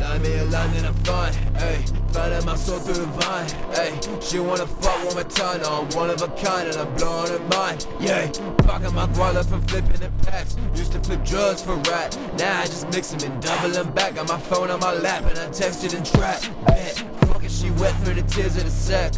[0.00, 2.12] Love me alone and I'm fine, ayy.
[2.12, 4.22] Finding my soul through the vine, ayy.
[4.22, 7.38] She wanna fuck with my time, I'm one of a kind and I'm blowing her
[7.50, 8.32] mind, yay.
[8.66, 10.56] Fucking my guala from flipping the packs.
[10.74, 14.14] Used to flip drugs for rat, now I just mix them and double them back.
[14.14, 16.50] Got my phone on my lap and I texted and trapped.
[16.64, 16.94] Bet,
[17.26, 19.12] fucking she wet through the tears of the sack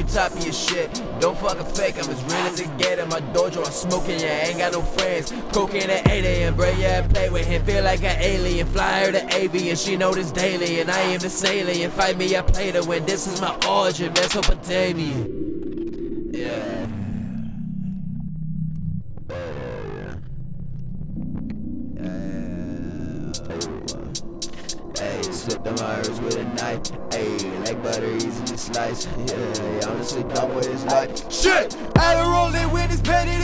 [0.00, 1.02] you top of your shit.
[1.20, 3.64] Don't fucking fake, I'm as real as it get in my dojo.
[3.64, 5.32] I'm smoking, yeah, ain't got no friends.
[5.52, 7.64] Cocaine at 8 a.m., bro, yeah, play with him.
[7.64, 8.66] Feel like an alien.
[8.68, 9.22] Fly her to
[9.70, 10.80] and she know this daily.
[10.80, 11.90] And I am the alien.
[11.90, 13.04] Fight me, I play to win.
[13.04, 15.26] This is my origin, Mesopotamia.
[16.32, 16.69] Yeah.
[25.40, 26.90] Hey, slip the virus with a knife.
[27.12, 29.06] Hey, like butter, easy to slice.
[29.06, 31.32] Yeah, honestly, done with his life.
[31.32, 31.70] Shit!
[31.94, 33.39] Adderall lit with his penny.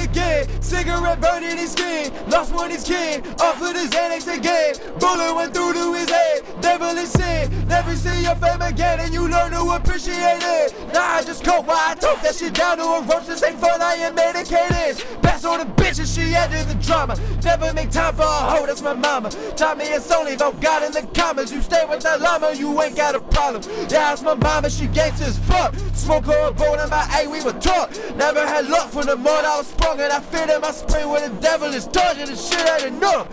[0.66, 2.12] Cigarette burning his skin.
[2.28, 3.22] Lost one his kin.
[3.38, 4.74] Offered his Xanax again.
[4.98, 6.42] Bullet went through to his head.
[6.60, 7.66] Devil is sin.
[7.68, 10.74] Never see your fame again and you learn to appreciate it.
[10.92, 13.28] Nah, I just cope while I talk that shit down to a roast.
[13.28, 15.04] This ain't fun, I am medicated.
[15.22, 17.16] Pass on the bitch and she added the drama.
[17.44, 19.30] Never make time for a hoe, that's my mama.
[19.56, 21.52] Taught me it's only about God in the comments.
[21.52, 23.62] You stay with that llama, you ain't got a problem.
[23.82, 25.74] Yeah, that's my mama, she gangsta as fuck.
[25.94, 27.88] Smoke her a bone in my A, we were.
[28.16, 31.08] Never had luck from the morning I was sprung and I fit in my spring
[31.10, 33.26] with the devil is dodging the shit of know.